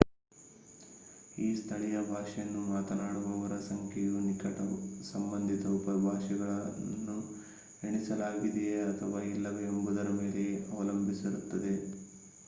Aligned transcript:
ಈ 1.37 1.49
ಸ್ಥಳೀಯ 1.57 1.97
ಭಾಷೆಯನ್ನು 2.07 2.61
ಮಾತನಾಡುವವರ 2.67 3.57
ಸಂಖ್ಯೆಯು 3.67 4.15
ನಿಕಟ 4.21 4.57
ಸಂಬಂಧಿತ 5.11 5.65
ಉಪಭಾಷೆಗಳನ್ನು 5.75 7.17
ಎಣಿಸಲಾಗಿದೆಯೆ 7.83 8.79
ಅಥವಾ 8.89 9.21
ಇಲ್ಲವೇ 9.31 9.63
ಎನ್ನುವುದರ 9.69 10.09
ಮೇಲೆ 10.19 10.45
ಅವಲಂಬಿಸಿರುತ್ತದೆ 10.71 11.75